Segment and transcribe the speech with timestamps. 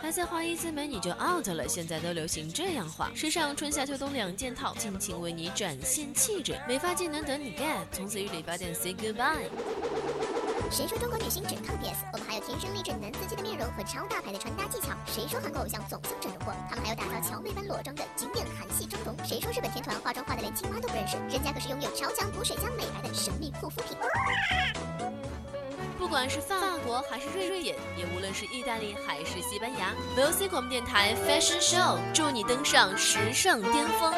[0.00, 9.48] 还在花一字眉你就 out 了，现在都流行这样画，时尚春夏秋冬两件套，尽情为你展现气质，美发技能等你 get，从此与理发店 say goodbye。
[10.70, 12.04] 谁说中国女星只靠 B S？
[12.12, 14.88] 我们还有天生丽质男司机的面容和超大牌的穿搭技巧。
[15.06, 16.54] 谁说韩国偶像总像整容过？
[16.68, 19.16] 他们还有打造乔妹般裸妆的经典韩系妆容。
[19.24, 21.16] 谁说日本天团化妆化的连青蛙都不认识？
[21.30, 23.96] 人家可是拥有超强补水加美白的神秘护肤品。
[26.08, 26.56] 不管是法
[26.86, 34.14] 国还是瑞典，也无论是意大利还是西班牙，VOC 广播电台 Fashion Show 祝你登上时尚巅峰。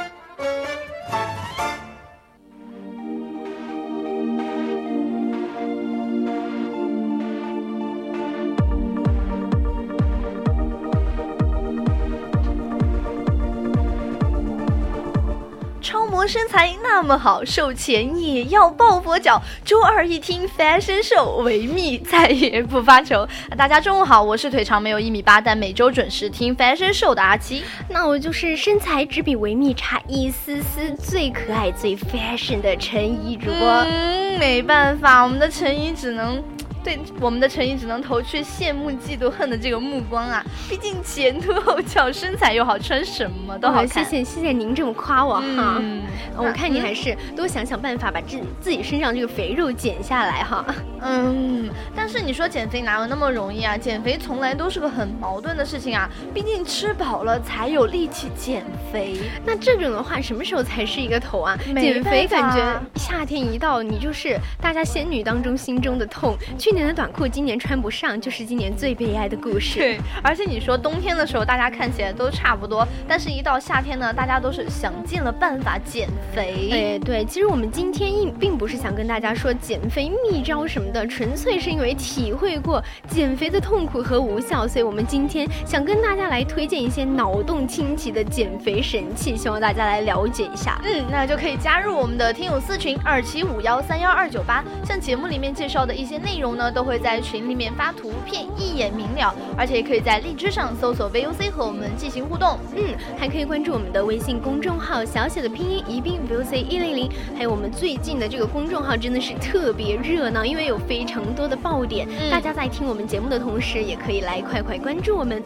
[16.26, 19.40] 身材那么好，瘦前也要抱佛脚。
[19.64, 23.26] 周二一听 fashion show，维密再也不发愁。
[23.56, 27.64] 大家中午好，我是腿长没有一米八，但每周准时听 fashion show 的阿七。
[27.88, 33.68] 那我就是身材只比维密差一丝丝，最可爱最 fashion 的陈怡主播。
[33.86, 36.42] 嗯，没办法，我们的陈怡只能。
[36.82, 40.44] 对我们的诚意只能投去羡慕、嫉妒、恨的这个目光啊！
[40.68, 43.88] 毕竟前凸后翘，身材又好，穿什么都好看。
[43.88, 45.76] 谢谢谢谢您这么夸我哈！
[45.78, 46.02] 嗯
[46.36, 50.64] 我看你还是多想想办法把自自己身上这个肥肉减下来哈。
[51.02, 53.76] 嗯，但是你说减肥哪有那么容易啊？
[53.76, 56.08] 减肥从来都是个很矛盾的事情啊！
[56.32, 59.18] 毕竟吃饱了才有力气减肥。
[59.44, 61.58] 那这种的话，什么时候才是一个头啊？
[61.78, 66.36] 减肥感觉夏天一到，你就是大家仙女当中心中的痛。
[66.58, 69.78] 去年的短裤今年穿不上，就是今年最悲哀的故事。
[69.78, 76.68] 对，而且你说冬天的时候大家看起来都差不多，但是一到夏天呢，大家都是想尽了办法减肥。
[76.70, 90.80] 哎，对，其实我们今天并并不是想跟大家说减肥秘招什么的，纯粹是因为体会过减肥的痛苦和无效，所以我们今天想跟大家来推荐一些脑洞清奇的减肥神器，希望大家来了解一下。
[90.84, 96.59] 嗯，那就可以加入我们的听友四群二七五幺三幺二九八，像节目里面介绍的一些内容。
[96.60, 102.58] 呢，都会在群里面发图片，一眼明了，而且也可以在荔枝上搜索 VOC 和我们进行互动。
[102.76, 102.84] 嗯，
[103.18, 107.10] 还可以关注我们的微信公众号，小写的拼音宜宾 VOC 一零零。
[107.34, 112.06] 还有我们最近的这个公众号真的是特别热闹，因为有非常多的爆点。
[112.30, 115.42] 大家在听我们节目的同时，也可以来快快关注我们。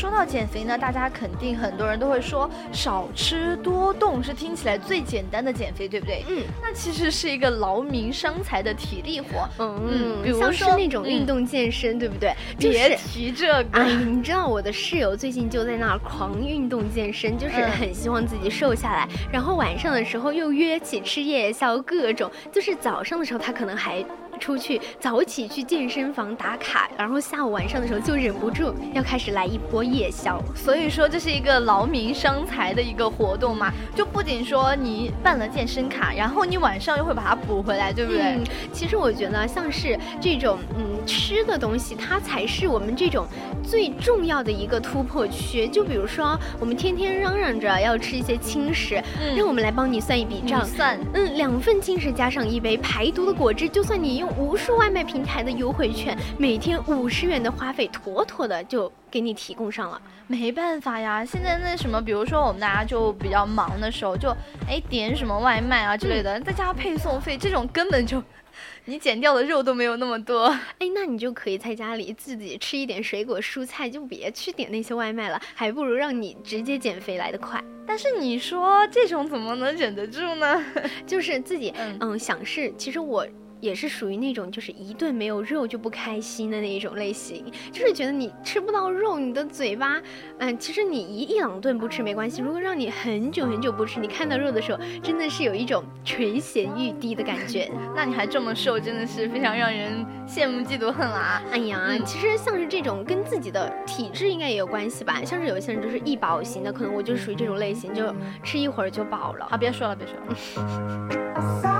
[0.00, 6.24] 说到减肥呢，大家肯定很多人都会说少吃多动是听起来最简单的减肥，对不对？
[6.26, 9.46] 嗯，那其实是一个劳民伤财的体力活。
[9.58, 12.32] 嗯，比如说那种运动健身，对不对？
[12.56, 13.66] 别提这个。
[13.72, 24.02] 哎，你知道我的室友最近就在那儿狂运动健身，就是很希望自己瘦下来，然后晚上的时候又约起吃夜宵，各种就是早上的时候他可能还。
[24.40, 33.70] 出去早起去健身房打卡，然后下午晚上的时候就忍不住要开始来一波夜宵，所以说这是一个劳民伤财的一个活动嘛。
[33.94, 38.22] 就不仅说你办了健身卡，然后你晚上又会把它补回来，对不对？
[38.22, 43.26] 嗯，其实我觉得像是这种嗯吃的东西，它才是我们这种
[43.62, 45.68] 最重要的一个突破区。
[45.68, 49.02] 就比如说我们天天嚷嚷着要吃一些轻食，
[49.36, 54.29] 让我们来帮你算一笔账，算，嗯，两份轻食加上一杯排毒的果汁，就算你用。
[54.38, 60.00] 无数外卖平台的优惠券，每天五十元的花费，妥妥的就给你提供上了。
[60.26, 64.30] 没办法呀，现在那什么，比如说我们大家就比较忙的时候，就
[64.68, 68.22] 哎点什么外卖啊之类的，再加上配送费，这种根本就。
[68.86, 70.46] 你减掉的肉都没有那么多，
[70.78, 77.62] 哎，那你就可以在家里自己吃一点水果蔬菜，就别去点那些外卖了，还不如让你直接减肥来得快。
[77.86, 80.62] 但是你说这种怎么能忍得住呢？
[81.06, 83.26] 就是自己嗯想试，其实我。
[83.60, 90.00] 也是属于那种就是一顿没有肉就不开心的那一种类型，就是觉得你吃不到肉，你的嘴巴，
[90.38, 92.42] 嗯，其实你一一两顿不吃没关系。
[92.42, 97.70] 如果让你很久很久不吃，你看到肉的时候，真的是有一种垂涎欲滴的感觉。
[97.94, 101.42] 那你还这么瘦，真的是非常让人羡慕嫉妒恨啊！
[101.50, 105.22] 哎呀，其实像是这种跟自己的体质应该也有关系吧。
[105.24, 109.46] 像是有一些人就是易饱型的，可能我就属于这种类型，就吃一会儿就饱了。
[109.50, 110.16] 好，别说了，别说
[110.62, 111.70] 了。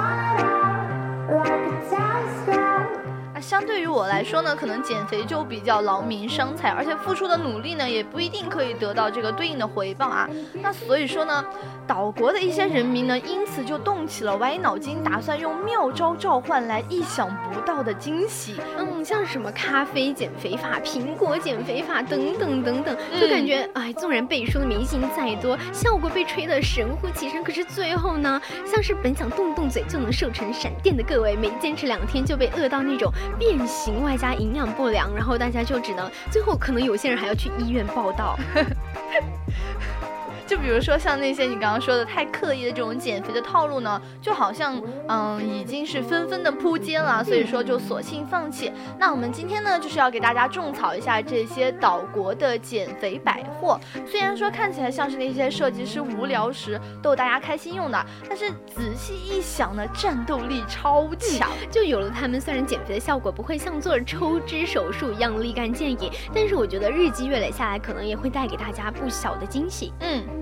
[3.50, 10.31] 相对于我来说呢，可能减肥就比较劳民伤财，而且付出的努力呢，也不一定可以得到这个对应的回报啊。
[10.62, 11.44] 那所以说呢，
[11.85, 18.55] 岛国的一些人民呢，因此就动起了歪脑筋，打算用妙招召唤来意想不到的惊喜。
[18.79, 38.39] 嗯，像什么咖啡减肥法、苹果减肥法等等等等，就感觉哎，纵然背书的明星再多，效果被吹得神乎其神，可是最后呢，像是本想动动嘴就能瘦成闪电的各位，没坚持两天就被饿到那种变形，外加营养不良，然后大家就只能最后可能有些人还要去医院报道。
[40.50, 48.73] 就比如说像那些你刚刚说的太刻意的这种减肥的套路呢，就好像嗯已经是纷纷的扑街了，所以说就索性放弃。
[48.99, 53.79] 那我们今天呢就是要给大家种草一下这些岛国的减肥百货。
[54.05, 61.49] 虽然说看起来像是那些设计师无聊时逗大家开心用的，但是仔细一想呢，战斗力超强。
[61.70, 69.93] 就有了他们，虽然减肥的效果不会像做抽脂手术一样立竿见影，但是我觉得日积月累下来，可能也会带给大家不小的惊喜。
[70.00, 70.40] 嗯。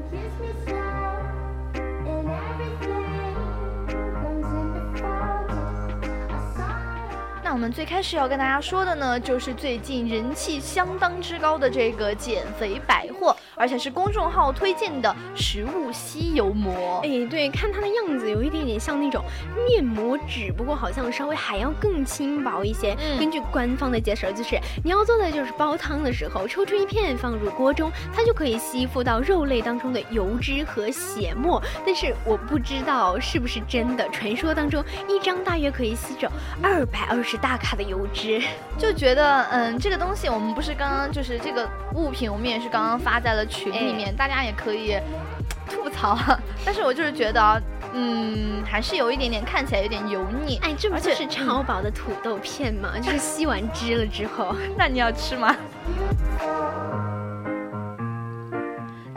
[7.43, 13.35] 那我们最开始要跟大家说的呢，就是最近人气相当之高的这个减肥百货。
[13.59, 19.25] 而且是公众号推荐的食物吸油膜，哎，对，看它的样子有一点点像那种
[19.67, 22.97] 面膜纸，不过好像稍微还要更轻薄一些。
[23.19, 31.61] 根据官方的介绍，就是你要做的就是煲汤的时候抽出一片放入锅中，它就可以吸附到肉类当中的油脂和血沫。
[31.85, 36.29] 但是我不知道是不是真的，传说当中一张大约可以吸走
[36.63, 38.41] 二百二十大卡的油脂，
[38.79, 43.48] 就觉得嗯，这个东西我们不是刚刚就是这个物品，我们也是刚刚发在了。
[43.49, 44.97] 群里面大家也可以
[45.69, 46.17] 吐槽，
[46.65, 47.63] 但是我就是觉得，
[47.93, 50.59] 嗯，还是有一点点看起来有点油腻。
[50.63, 52.91] 哎，这不就是超薄的土豆片吗？
[53.03, 55.57] 就是吸完汁了之后， 那你要吃吗？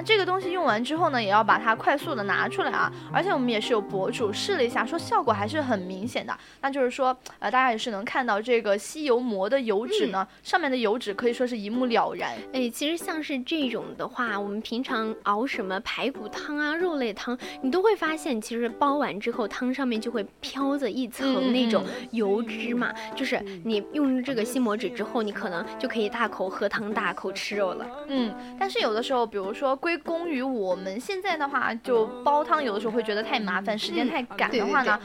[0.04, 2.92] 这个东西用完之后呢，也要把它快速的拿出来啊！
[3.14, 6.36] 而且我们也是有博主试了一下，说效果还是很明显的。
[6.62, 12.32] 那就是说，呃，大家也是能看到这个吸油膜的油脂呢，上面的油脂可以说是一目了然。
[12.54, 22.94] 哎，其实像是这种的话，我们平常熬什么排骨汤啊、肉类汤，你都会发现，其实煲完之后，汤上面就会飘着一层那种油脂嘛。
[23.16, 27.86] 就是你用这个吸膜纸之后，你可能就可以大口喝汤、大口吃肉了。
[28.08, 34.98] 嗯，但是有的时候，比如说归功于我们现在的话，就煲汤有的时候会觉得太麻烦，时间太赶的话呢，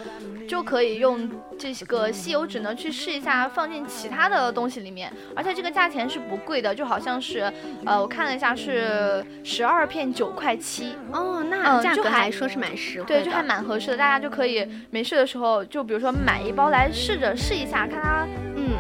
[0.48, 1.28] 就可以用
[1.58, 7.52] 这个吸油纸呢去试一下，放进其他的东西里面，而且这个价钱是不贵的，就好像是，
[7.84, 18.24] 呃，我看了一下是十二片九块七哦，那价格还说是蛮实惠，对，就还蛮合适的，大家就可以没事的时候，就比如说买一包来试着试一下，看它。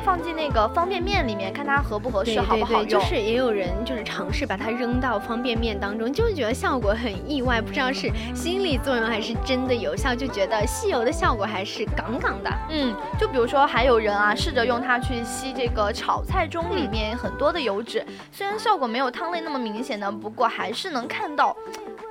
[0.04, 2.88] 放进那个方便面里面，看它合不合适，好不好用。
[2.88, 12.50] 就是也有人就是尝试把它扔到方便面当中，就是觉得效果很意外，不知道是心理作用还是真的有效，就觉得吸油的效果还是杠杠的。
[12.70, 21.56] 嗯，就比如说还有人啊，试着用它去吸这个炒菜中里面很多的油脂，虽然效果没有汤类那么明显呢，不过还是能看到。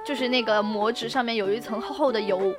[0.06, 2.54] 就是那个膜纸上面有一层厚厚的油，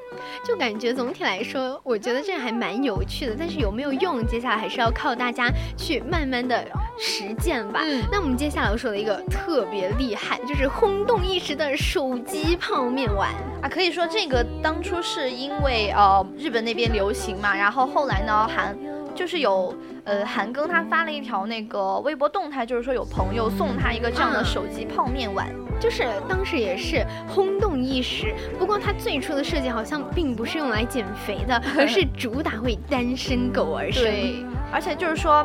[0.44, 3.36] 就感觉总体来说，我觉得这还蛮有趣的。
[3.38, 6.66] 但是有没有用，接下来还是要靠大家去慢慢的
[6.98, 7.80] 实践吧。
[7.84, 13.30] 嗯，那我们接下来要说的一个特别厉害，就是轰动一时的手机泡面碗
[13.62, 13.68] 啊。
[13.68, 18.76] 可以说这个当初是因为呃日本那边流行嘛，然后后来呢韩
[19.16, 19.74] 就是有。
[20.04, 25.48] 呃，韩庚他发了一条那个微博动态，就是说有朋友送他一个这样的手机泡面碗，
[25.80, 28.32] 就是当时也是轰动一时。
[28.56, 34.04] 不过他最初的设计好像并不是用来减肥的， 而是主打为单身狗而生。
[34.04, 35.44] 对，而且就是说。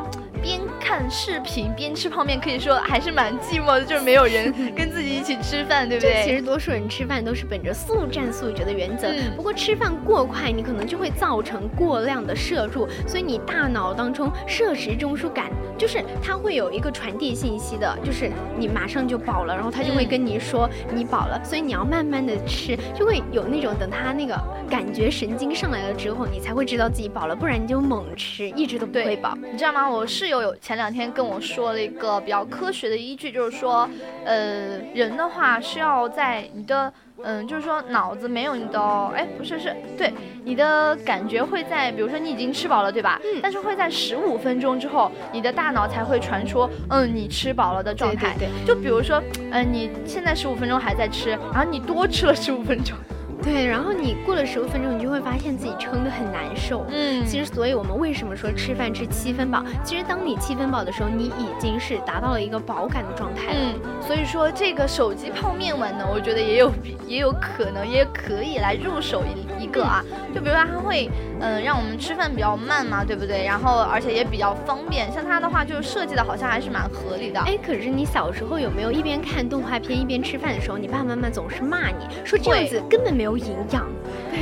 [0.92, 6.22] 边看视频边吃泡面，可以说还是蛮寂寞的，就是没有人跟自己一起吃饭，对不对？
[6.22, 29.34] 其实多数人吃饭都是本着速战速决的原则，不过吃饭过快，你可能就会造成过量的摄入，所以你大脑当中摄食中枢感就是它会有一个传递信息的，就是你马上就饱了，然后它就会跟你说你饱了，所以你要慢慢的吃，就会有那种等它那个感觉神经上来了之后，你才会知道自己饱了，不然你就猛吃，一直都不会饱。
[29.50, 29.88] 你知道吗？
[29.88, 33.86] 我室友有前两天跟我说了一个比较科学的依据，就是说，
[34.24, 36.90] 呃，人的话是要在你的，
[37.22, 38.80] 嗯，就是说脑子没有你的，
[39.14, 40.12] 哎，不是，是对
[40.44, 43.20] 你的感觉会在，比如说你已经吃饱了，对吧？
[43.22, 43.40] 嗯。
[43.42, 48.34] 但是会在十五分钟之后，你的大脑才会传出，嗯，你吃饱了的状态。
[48.38, 48.66] 对对对。
[48.66, 52.96] 就比如说，嗯，你现在十五分钟还在吃，然后你多吃了十五分钟。
[53.42, 56.86] 对，然后你过了十五分钟，你就会发现自己撑得很难受。
[56.88, 59.64] 嗯，其实，所以我们为什么说吃饭吃七分饱？
[59.84, 63.58] 其实，当你七分饱的时候，你已经是达到了一个饱感的状态了。
[63.74, 66.70] 嗯，所以说这个手机泡面碗呢，我觉得也有
[67.06, 70.04] 也有可能，也可以来入手一一个啊。
[70.34, 73.44] 就比如说它会，嗯，让我们吃饭比较慢嘛，对不对？
[73.44, 75.10] 然后而且也比较方便。
[75.12, 77.40] 像它的话，就是设计的好像还是蛮合理的。
[77.40, 83.86] 哎，可是你小时候有没有一边看动画片一边吃饭的时候，你爸爸妈妈总是骂你说这样子根本没有营养，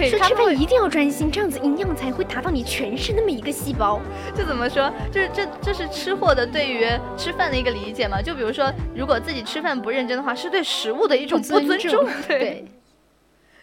[0.08, 4.00] 说吃饭一定要专心，这样子营养才会达到你全身那么一个细胞。
[4.34, 4.92] 这怎么说？
[5.12, 8.20] 就是这这是吃货的对于吃饭的一个理解嘛？
[8.22, 12.06] 就比如说，如果自己吃饭不认真的话，是对食物的一种不尊重。
[12.28, 12.64] 对，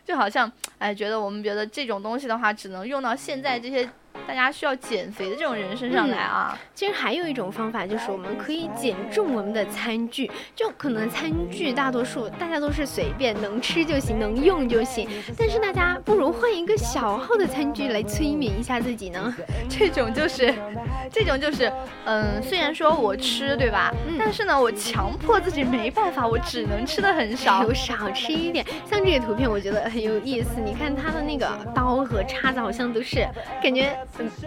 [0.06, 3.90] 就好像哎，觉得我们觉得这种东西的话，只能用到现在这些。
[4.26, 10.30] 大家需要减肥的这种人身上来啊，其实还有一种方法，就是我们可以减重我们的餐具。
[10.56, 15.08] 就可能餐具大多数大家都是随便能吃就行，能用就行。
[15.38, 19.36] 但是大家不如换一个小号的餐具来催眠一下自己呢。
[19.70, 20.54] 这种就是，
[21.12, 21.72] 这种就是，
[22.06, 28.66] 嗯，虽然说我吃对吧，但是呢，我强迫自己没办法，我只能吃的很少，少吃一点。
[28.90, 30.60] 像这个图片，我觉得很有意思。
[30.64, 33.28] 你看它的那个刀和叉子，好像都是
[33.62, 33.96] 感觉。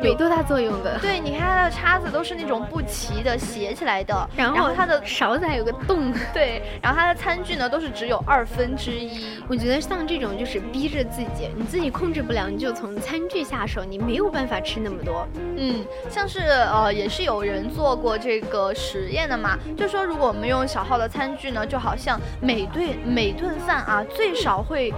[0.00, 0.98] 没多大作用的。
[1.00, 6.12] 对，你看它的叉子都是那种不齐的斜起来的，然后它的勺子还有个洞。
[6.32, 9.36] 对，然后它的餐具呢都是只有二分之一。
[9.48, 15.26] 我觉得像这种就是逼着自己，你自己控制不了，你就从餐具下手，你没有办法吃那么多。
[15.56, 24.92] 嗯，像是呃也是有人做过这个实验的嘛，就说如果我们用小号的餐具呢，就好像每顿每顿饭啊最少会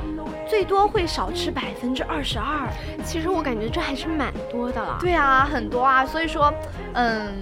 [0.49, 2.69] 最多会少吃百分之二十二。
[3.05, 4.71] 其实我感觉这还是蛮多。
[4.71, 6.53] 的了，对啊，很多啊，所以说，
[6.93, 7.33] 嗯，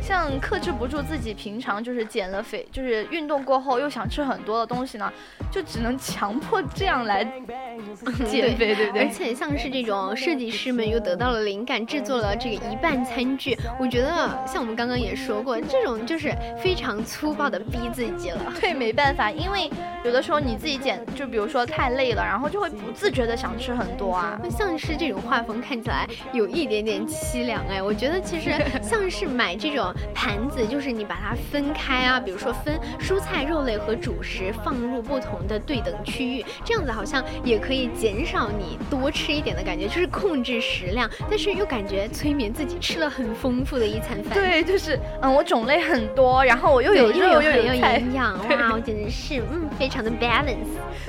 [0.00, 5.12] 像克制不住自己，平常就是减了肥，就是运动过后又想吃很多的东西呢，
[5.52, 7.22] 就只能强迫这样来
[8.26, 9.02] 减肥，对不对？
[9.02, 18.40] 而且像是这种设计师们又得到了灵感，制作了这个一半餐具，我觉得像我们刚刚也说过，这种就是非常粗暴的逼自己了。
[18.60, 19.70] 对，没办法，因为
[20.02, 24.40] 有的时候你自己减，就比如说太累了，然后就会不自觉的想吃很多啊。
[24.50, 26.70] 像是这种画风看起来有一。
[26.70, 44.34] 点点凄凉哎，我觉得其实像是买这种盘子，就是你把它分开啊，比如说分蔬菜、肉类和主食放入不同的对等区域，这样子好像也可以减少你多吃一点的感觉，就是控制食量，但是又感觉催眠自己吃了很丰富的一餐饭。
[44.34, 50.56] 对，就是嗯，我种类很多，然后我又有肉又有营养，哇，我简直是嗯，非常的 balance。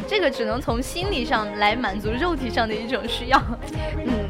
[0.07, 3.41] 这个只能从心理上来满足肉体上的一种需要，
[4.05, 4.20] 嗯。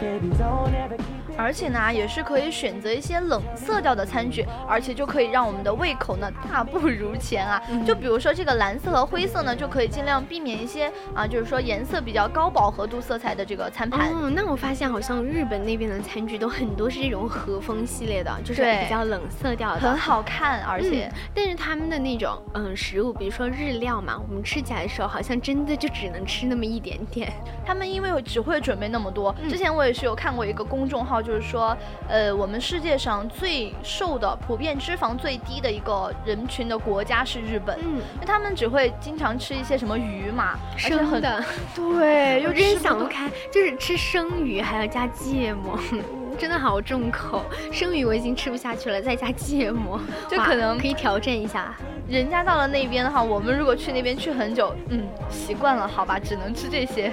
[0.00, 0.96] baby, don't ever
[1.36, 7.62] 而且呢，也是可以选择一些冷色调的餐具，而且就可以让我们的胃口呢大不如前啊。
[7.86, 14.12] 就比如说这个蓝色和灰色呢，就可以尽量避免一些啊，就是说颜色比较高饱和度色彩的这个餐盘。
[14.12, 27.32] 哦，那我发现好像日本那边的餐具都很多是这种和风系列的，就是比较冷色调的，很好看，而且，但是他们的那种嗯食物，比如说日料嘛，我们吃起来的时候好像真的就只能吃那么一点点。
[27.66, 31.23] 他们因为只会准备那么多，之前我也是有看过一个公众号。
[31.24, 31.76] 就是说，
[32.08, 41.42] 呃，我们世界上最瘦的、普遍脂肪最低的一个人群的国家是日本，嗯，因为他们只会经常吃一些什么鱼嘛，生的，
[41.74, 45.78] 对，又真想不开，就是吃生鱼还要加芥末，
[46.38, 47.42] 真的好重口。
[47.72, 51.74] 生鱼我已经吃不下去了，再加芥末， 就可能可以挑战一下。
[52.06, 57.10] 人家到了那边的话，我们如果去那边去很久，嗯，习惯了，好吧，只能吃这些。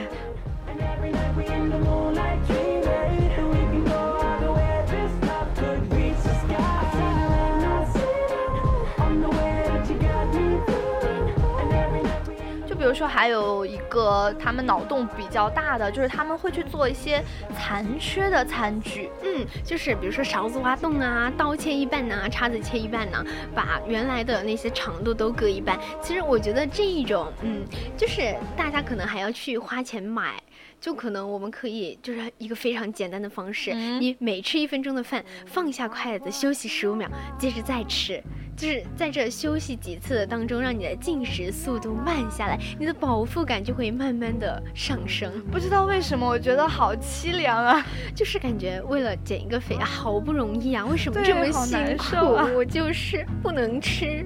[12.94, 17.24] 说，还有一个他们脑洞比较大的，就是他们会去做一些
[17.58, 19.10] 残缺的餐具。
[19.24, 23.24] 嗯，就是比如说勺子挖洞啊，刀切一半呢，叉子切一半呢，
[23.56, 25.80] 把原来的那些长度都割一半。
[26.02, 27.64] 其实我觉得这一种，嗯，
[27.98, 30.42] 就是大家可能还要去花钱买。
[30.82, 37.08] 就可能我们可以就是一个非常简单的方式，你每吃一分钟的饭，放下筷子休息十五秒，
[37.38, 38.20] 接着再吃，
[38.58, 45.32] 就是在这休息几次的当中，让你的进食速度慢下来，你的饱腹感就会慢慢的上升。
[45.52, 47.86] 不知道为什么，我觉得好凄凉啊，
[48.16, 52.16] 就是感觉为了减一个肥好不容易啊，为什么这么辛苦？
[52.56, 54.26] 我就是不能吃。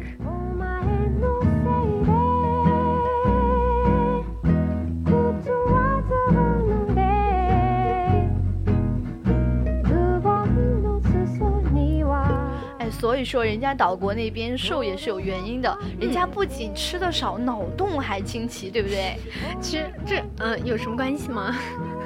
[13.16, 19.16] 所所以说人家岛国那边瘦也是有原因的，人家不仅吃的少，脑洞还清奇，对不对？
[19.62, 21.56] 其实这嗯有什么关系吗？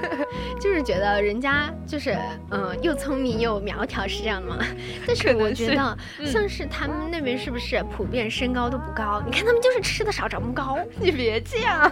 [0.61, 2.15] 就是觉得人家就是
[2.51, 4.59] 嗯又聪明又苗条是这样吗？
[5.07, 9.19] 但是我觉得像是他们那边是不是普遍身高都不高？
[9.25, 10.77] 你看他们就是吃的少长不高。
[11.01, 11.91] 你别这样。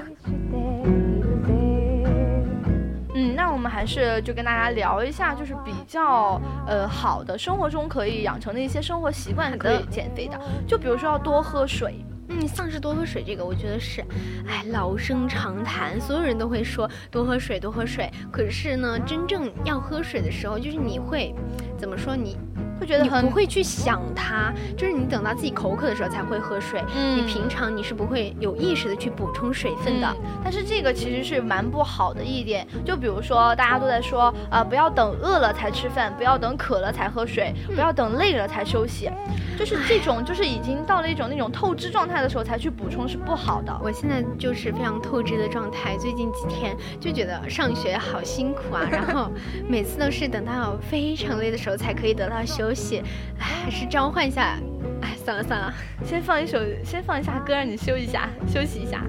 [3.57, 10.39] 我们还是就跟大家聊一下，就是比较呃好的生活中可以养成的一些生活习惯，可以减肥的。
[10.67, 12.05] 就比如说要多喝水。
[12.29, 14.01] 嗯，像是多喝水这个，我觉得是，
[14.47, 18.11] 哎，老生常谈，所有人都会说多喝水，多喝水。
[18.31, 21.33] 可是呢，真正要喝水的时候，就是你会
[21.79, 22.37] 怎么说你？
[22.79, 26.83] 会觉得你不会去想它，就是你等到自己口渴的时候才会喝水。
[26.95, 30.15] 嗯，你平常你是不会有意识的去补充水分的。
[30.43, 32.67] 但是这个其实是蛮不好的一点。
[32.85, 39.09] 就比如说大家都在说，呃，不要等饿了才吃饭，不要等渴了才喝水，不要等累了才休息。
[39.57, 43.75] 就是这种，就是已经到了一种那种透支状态的时候才去补充是不好的。
[43.83, 49.31] 我现在就是非常透支的状态，最近几天就觉得上学好辛苦啊，然后
[49.67, 52.66] 每次都是等到非常累的时候才可以得到休。
[52.67, 53.01] 游戏，
[53.39, 54.59] 哎，还是召唤一下，
[55.01, 59.05] 哎，算了算了，先放一首，先放一下歌，让你休一下，休息一下。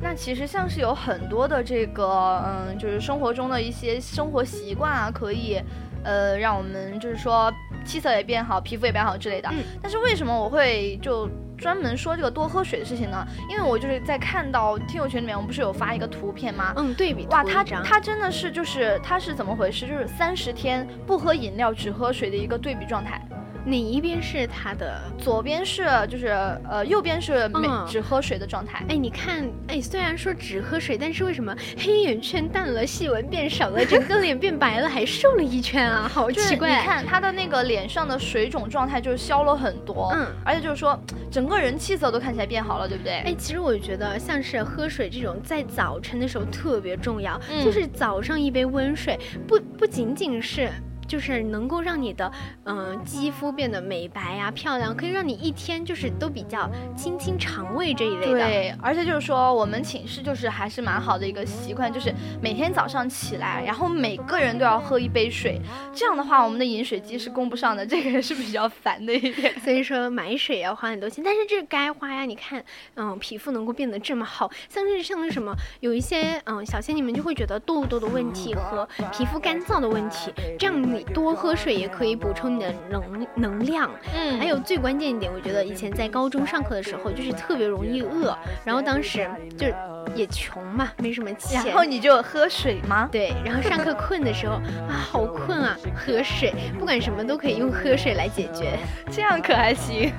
[0.00, 5.60] 那其实像是有很多的这个，嗯，就是生活中的一些生活习惯啊，可以，
[6.04, 7.52] 呃，让我们就是说
[7.84, 9.50] 气色也变好，皮肤也变好之类的。
[9.82, 11.28] 但是为什么我会就？
[11.58, 16.72] 专门说这个多喝水的事情呢，因为我就是在看到听友群里面，我们不是有发一个图片吗？
[16.76, 19.86] 嗯，对比哇，他他真的是就是他是怎么回事？
[19.86, 23.20] 就是三十天不喝饮料只喝水的一个对比状态。
[23.68, 25.00] 哪一边是他的？
[25.18, 26.28] 左边是就是
[26.68, 28.84] 呃，右边是没只喝水的状态。
[28.88, 36.08] 哎，你看，哎，虽然说只喝水，但是为什么黑眼圈淡了，细纹变少了， 整个脸变白了，还瘦了一圈啊？
[36.08, 36.80] 好奇怪！
[36.80, 40.98] 你看他的那个脸上的水肿状态就消了很多，嗯，而且就是说
[41.30, 43.18] 整个人气色都看起来变好了，对不对？
[43.26, 50.70] 哎，其实我觉得像是喝水这种，在早晨的时候特别重要，就是早上一杯温水，不不仅仅是。
[51.08, 52.30] 就是能够让你的
[52.64, 58.38] 嗯肌肤变得美白呀漂亮，可以让你一天就是都比较清清肠胃这一类的。
[58.38, 65.60] 对，而且就是说我们寝室就是还是蛮好的一个习惯，就是每天早上起来，然后每个人都要喝一杯水。
[65.94, 69.58] 这样的话，我们的饮水机是供不上的，这个也是比较烦的一点。
[69.60, 72.24] 所以说买水要花很多钱，但是这该花呀。
[72.28, 72.62] 你看，
[72.96, 81.04] 嗯，皮肤能够变得这么好，像是像是什么，有一些嗯小仙女们就会觉得痘痘的问题和皮肤干燥的问题，这样你。
[81.14, 89.66] 多喝水也可以补充你的能能量，嗯，还有最关键一点，我觉得以前在高中上课的时候，就是特别容易饿，然后当时就
[90.14, 93.08] 也穷嘛，没什么钱，然后你就喝水吗？
[93.10, 94.54] 对，然后上课困的时候
[94.88, 98.78] 啊，好困啊，喝水，不管什么都可以用喝水来解决，
[99.10, 100.12] 这样可还行。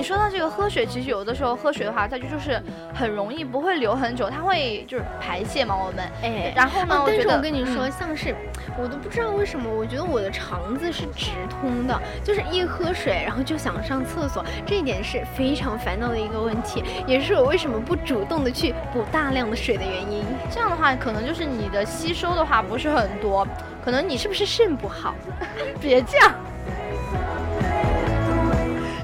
[0.00, 2.58] 你说到这个喝水，其实有的时候喝水的话，它就就是
[2.94, 8.34] 很容易不会流很久，它会就是排泄嘛，我们哎，然后呢，但是我跟你说，像是
[8.78, 20.24] 我都不知道为什么，我觉得我的肠子是直通的，就是一喝水，然后就想上厕所，这一点是非常烦恼的一个问题，也是我为什么不主动的去补大量的水的原因。
[20.50, 23.46] 这样的话，可能就是你的吸收的话不是很多，
[23.84, 25.14] 可能你是不是肾不好？
[25.78, 26.34] 别这样。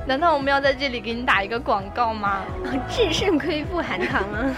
[0.07, 2.43] 难道我们要在这里给你打一个广告吗？
[2.89, 4.55] 智胜亏不含糖啊！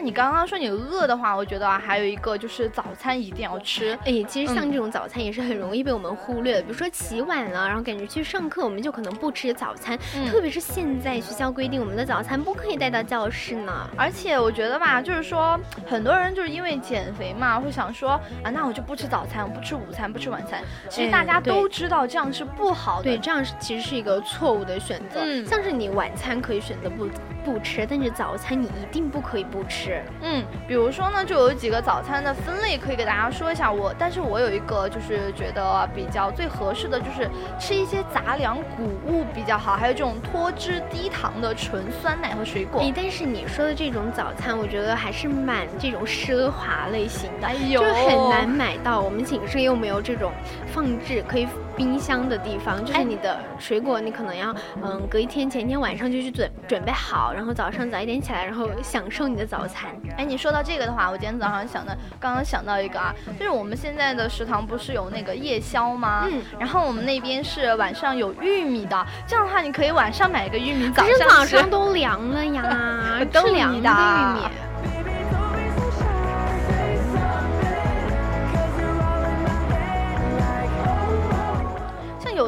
[0.00, 3.92] 那你刚刚说你饿的话，我觉得啊，还有一个就是早餐一定要吃。
[4.06, 9.98] 哎，其实像这种早餐也是很容易被我们忽略的，比如说起晚了，然后感觉去上课，我们就可能不吃早餐。
[10.30, 13.90] 特别是现在学校规定，我们的早餐不可以带到教室呢。
[13.94, 20.62] 而且我觉得吧，就是说很多人就是因为减肥嘛，会想说啊，那我就不吃早餐，我不吃午餐，不吃晚餐。
[20.88, 23.04] 其实大家都知道这样是不好的。
[23.04, 25.20] 对，这样是其实是一个错误的选择。
[25.22, 27.06] 嗯，像是你晚餐可以选择不
[27.44, 30.02] 不吃，但是早餐你一定不可以不吃。
[30.22, 33.70] 嗯，比如说呢，就有几个早餐的分类可以给大家说一下。
[33.70, 42.82] 我，但是我有一个就是觉得比较最合适的就是吃一些杂粮谷物比较好，还有这种脱脂低糖的纯酸奶和水果。
[42.94, 49.00] 但是你说的这种早餐，我觉得还是蛮这种奢华类型的，就很难买到。
[49.00, 50.32] 我们寝室又没有这种
[50.66, 51.48] 放置可以。
[51.80, 59.88] 冰箱的地方，就是你的水果，你可能要嗯隔一天前一天晚上就去准准备好，然后早上早一点起来，然后享受你的早餐。
[60.18, 66.28] 哎，你说到这个的话，我今天早上想的，刚刚想到一个啊，就是我们现在的食堂不是有那个夜宵吗？
[66.30, 74.69] 嗯，然后我们那边是晚上有玉米的，这样的话你可以晚上买一个玉米，早上早上都凉了呀， 都凉的玉米。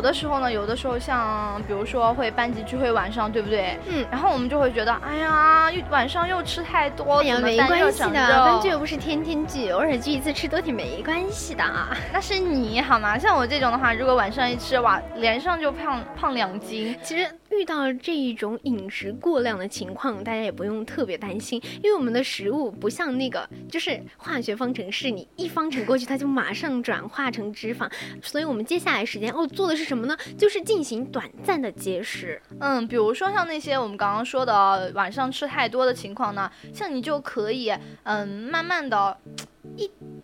[0.03, 3.79] 的时候呢，有的时候像比如说会班级聚会晚上，对不对？
[3.89, 4.05] 嗯。
[4.11, 11.97] 然后我们就会觉得，哎呀，又晚上又吃太多，哎呀，没关系的，班聚又不是天天聚，偶尔聚一次吃多点没关系的啊。
[12.13, 13.17] 那是你好吗？
[13.17, 16.95] 像我这种的话，如果晚上一吃，哇，连上就胖胖两斤。
[17.03, 17.31] 其实。
[17.53, 27.91] 遇到这一种饮食过量的情况，大家也不用特别担心，因为我们的食物不像那个，就是化学方程式，你一方程过去，它就马上转化成脂肪。
[28.23, 30.17] 所以我们接下来时间哦做的是什么呢？
[30.37, 32.41] 就是进行短暂的节食。
[32.61, 37.73] 嗯，比如说像那些我们刚刚说的晚上吃太多的情况呢，像你就可以
[38.05, 39.17] 嗯慢慢的。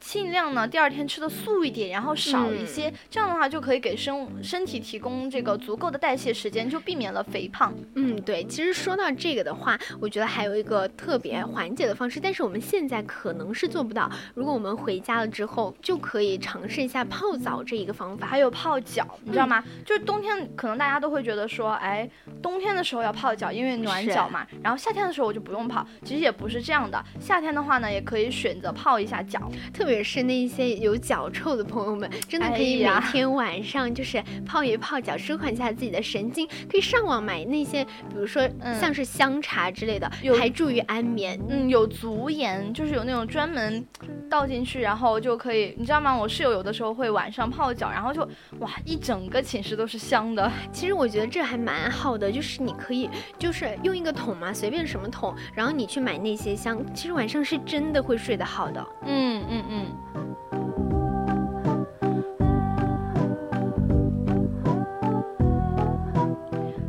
[0.09, 7.75] 一尽量呢，第二天吃的素一点，然后少一些，这样的话就可以给身身体提供这个足够的代谢时间，就避免了肥胖。
[7.94, 8.42] 嗯，对。
[8.44, 14.11] 其实说到这个的话，我觉得还有一个特别缓解的方式，但是我们现在可能是做不到。
[14.35, 19.62] 如果我们回家了之后，就可以尝试一下泡澡这一个方法，还有泡脚，你知道吗？
[19.85, 22.09] 就是冬天可能大家都会觉得说，哎，
[22.42, 24.47] 冬天的时候要泡脚，因为暖脚嘛。
[24.62, 27.03] 然后夏天的时候我就不用泡，其实也不是这样的。
[27.21, 29.51] 夏天的话呢，也可以选择泡一下脚。
[29.73, 36.47] 特别是那些有脚臭的朋友们，真的可以每天晚上就是泡一泡脚，舒缓一下自己的神经。
[36.71, 38.49] 可以上网买那些，比如说
[38.81, 41.39] 像是香茶之类的，还助于安眠。
[41.49, 43.85] 嗯，有足盐，就是有那种专门
[44.29, 46.17] 倒进去，然后就可以，你知道吗？
[46.17, 48.23] 我室友有的时候会晚上泡脚，然后就
[48.61, 50.51] 哇，一整个寝室都是香的。
[50.73, 53.09] 其实我觉得这还蛮好的，就是你可以
[53.39, 58.85] 就是用一个桶嘛，随便什么桶，然后你去买那些香，其实晚上是真的会睡得好的。
[59.07, 59.45] 嗯。
[59.51, 59.78] 嗯嗯。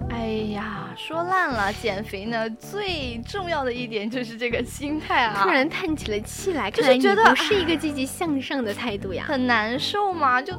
[0.09, 5.41] 哎呀，说烂了，减肥呢最重要的一点就是这个心态啊！
[5.43, 10.53] 突然叹起了气来，就是觉得不是一个积极向上的态度呀，很难受嘛，就。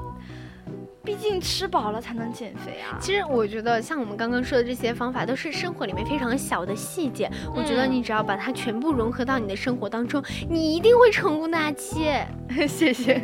[1.10, 2.96] 毕竟吃饱了才能减肥啊！
[3.00, 7.28] 其实我觉得，像我们刚刚说的这些方法，都是生活里面非常小的细节。
[7.52, 12.04] 我觉得你只要把它全部融合到你的生活当中，你一定会成功的，阿七。
[12.68, 13.20] 谢谢。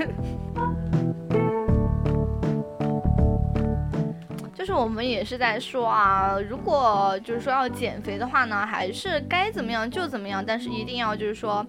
[4.52, 11.64] 就是我们也是在说啊，如果就是说要减肥的话呢，还是该怎么样就怎么样，但是一定要就是说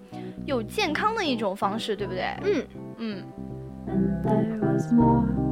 [0.46, 2.24] 有健康的一种方式，对不对？
[2.42, 2.66] 嗯
[2.98, 3.22] 嗯。
[4.24, 5.47] 那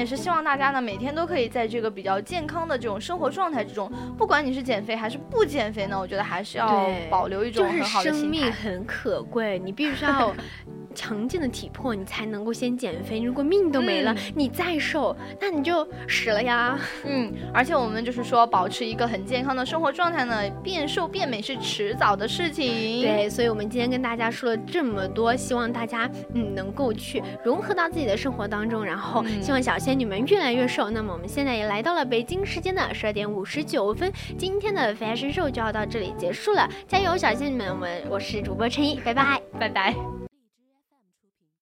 [0.00, 8.18] 也是希望大家呢，每天都可以在这个比较健康的这种生活状态之中，不管你是减肥还是不减肥呢，我觉得还是要保留一种很好的心态。
[8.20, 10.34] 生命很可贵，你必须要。
[10.94, 13.20] 强健的体魄，你才能够先减肥。
[13.20, 16.78] 如果命都没了，你再瘦，那你就死了呀。
[17.06, 23.02] 嗯，而且我们就是说，保持一个很健康的生活状态呢，变瘦变美是迟早的事情。
[23.02, 30.90] 对，所以我们今天跟大家说了这么多，希望大家嗯能够去融合到自己的生活当中，然后希望小仙女们越来越瘦。
[30.90, 36.68] 那么我们现在也来到了北京时间的十二点五十九分，今天的 fashion show 就要到这里结束了。
[36.86, 37.70] 加油，小仙女们！
[37.70, 40.19] 我们我是主播陈一，拜拜，拜拜。